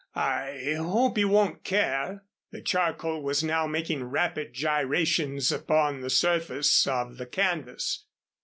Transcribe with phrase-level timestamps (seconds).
[0.15, 6.87] I hope you won't care." The charcoal was now making rapid gyrations upon the surface
[6.87, 8.05] of the canvas.